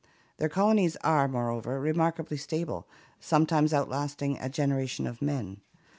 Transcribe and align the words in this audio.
Their 0.37 0.49
colonies 0.49 0.95
are, 1.03 1.27
moreover, 1.27 1.79
remarkably 1.79 2.35
stable, 2.35 2.87
sometimes 3.19 3.71
outlasting 3.71 4.35
a 4.39 4.49
generation 4.49 5.05
of 5.05 5.21
men. 5.21 5.61